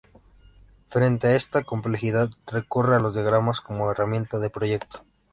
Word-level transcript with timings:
Frente 0.87 1.27
a 1.27 1.35
esta 1.35 1.63
complejidad 1.63 2.31
recurre 2.47 2.95
a 2.95 2.99
los 2.99 3.13
diagramas 3.13 3.61
como 3.61 3.91
herramienta 3.91 4.39
de 4.39 4.49
proyecto. 4.49 5.03